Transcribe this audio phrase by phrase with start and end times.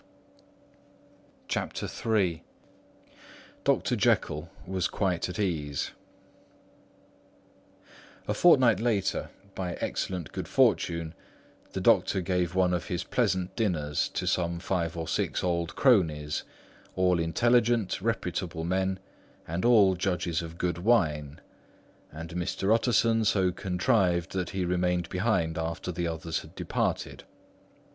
[1.47, 1.69] DR.
[3.67, 5.91] JEKYLL WAS QUITE AT EASE
[8.27, 11.13] A fortnight later, by excellent good fortune,
[11.73, 16.41] the doctor gave one of his pleasant dinners to some five or six old cronies,
[16.95, 18.97] all intelligent, reputable men
[19.47, 21.39] and all judges of good wine;
[22.11, 22.73] and Mr.
[22.73, 27.23] Utterson so contrived that he remained behind after the others had departed.